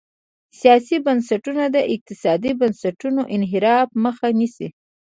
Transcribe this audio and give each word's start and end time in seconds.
سیاسي 0.59 0.97
بنسټونه 1.05 1.63
د 1.75 1.77
اقتصادي 1.93 2.51
بنسټونو 2.61 3.21
انحراف 3.35 3.89
مخه 4.03 4.27
نیسي. 4.39 4.67